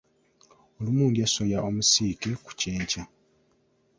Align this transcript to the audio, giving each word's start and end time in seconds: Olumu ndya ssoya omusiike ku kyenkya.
Olumu 0.77 1.05
ndya 1.09 1.27
ssoya 1.29 1.59
omusiike 1.67 2.29
ku 2.43 2.51
kyenkya. 2.59 3.03